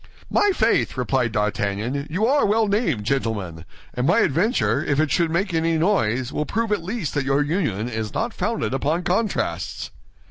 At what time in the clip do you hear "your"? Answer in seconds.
7.23-7.43